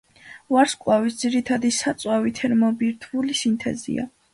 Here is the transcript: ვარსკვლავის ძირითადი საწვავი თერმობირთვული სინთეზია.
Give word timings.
ვარსკვლავის 0.55 1.21
ძირითადი 1.21 1.73
საწვავი 1.83 2.35
თერმობირთვული 2.43 3.41
სინთეზია. 3.45 4.15